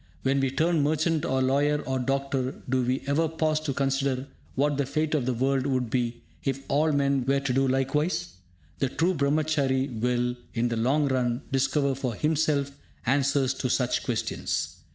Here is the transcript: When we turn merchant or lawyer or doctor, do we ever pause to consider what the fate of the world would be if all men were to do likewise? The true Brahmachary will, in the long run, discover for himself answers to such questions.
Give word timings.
When 0.23 0.39
we 0.39 0.49
turn 0.49 0.81
merchant 0.81 1.25
or 1.25 1.43
lawyer 1.43 1.77
or 1.83 1.99
doctor, 1.99 2.63
do 2.67 2.81
we 2.83 3.03
ever 3.05 3.29
pause 3.29 3.59
to 3.59 3.71
consider 3.71 4.25
what 4.55 4.77
the 4.77 4.85
fate 4.87 5.13
of 5.13 5.27
the 5.27 5.33
world 5.35 5.67
would 5.67 5.91
be 5.91 6.23
if 6.43 6.63
all 6.69 6.91
men 6.91 7.23
were 7.23 7.39
to 7.41 7.53
do 7.53 7.67
likewise? 7.67 8.29
The 8.79 8.89
true 8.89 9.13
Brahmachary 9.13 9.89
will, 10.01 10.37
in 10.55 10.69
the 10.69 10.75
long 10.75 11.07
run, 11.07 11.43
discover 11.51 11.93
for 11.93 12.15
himself 12.15 12.71
answers 13.05 13.53
to 13.53 13.69
such 13.69 14.01
questions. 14.03 14.77